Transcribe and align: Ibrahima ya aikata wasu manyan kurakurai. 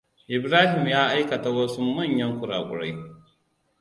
Ibrahima 0.35 0.89
ya 0.95 1.03
aikata 1.15 1.49
wasu 1.57 1.77
manyan 1.95 2.31
kurakurai. 2.39 2.93